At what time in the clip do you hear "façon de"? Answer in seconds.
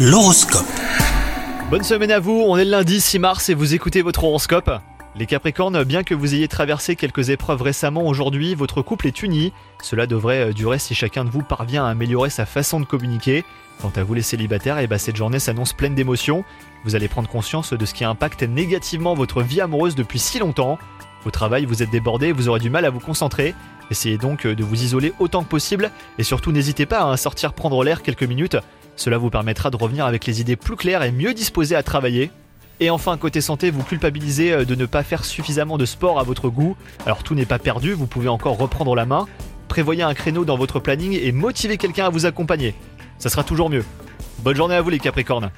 12.46-12.84